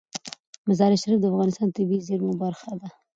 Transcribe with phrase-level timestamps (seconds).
[0.67, 2.89] مزارشریف د افغانستان د طبیعي زیرمو برخه ده.